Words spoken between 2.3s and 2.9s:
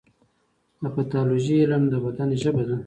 ژبه ده.